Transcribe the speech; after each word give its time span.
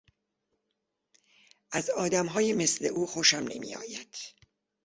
از 1.71 1.89
آدمهای 1.89 2.53
مثل 2.53 2.85
او 2.85 3.07
خوشم 3.07 3.45
نمیآید. 3.55 4.15